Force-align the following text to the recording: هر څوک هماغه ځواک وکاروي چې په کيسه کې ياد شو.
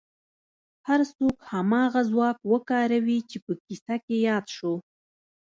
هر 0.87 1.01
څوک 1.15 1.37
هماغه 1.51 2.01
ځواک 2.09 2.37
وکاروي 2.51 3.19
چې 3.29 3.37
په 3.45 3.51
کيسه 3.63 3.95
کې 4.05 4.15
ياد 4.27 4.45
شو. 4.55 4.73